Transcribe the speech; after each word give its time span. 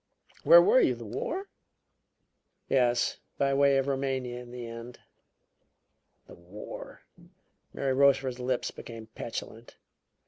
"Where 0.41 0.63
were 0.63 0.79
you 0.81 0.95
the 0.95 1.05
War?" 1.05 1.47
"Yes 2.67 3.19
by 3.37 3.53
way 3.53 3.77
of 3.77 3.85
Roumania 3.87 4.39
in 4.39 4.49
the 4.49 4.65
end." 4.65 4.97
"The 6.25 6.33
War!" 6.33 7.03
Mary 7.71 7.93
Rochefort's 7.93 8.39
lips 8.39 8.71
became 8.71 9.05
petulant. 9.13 9.77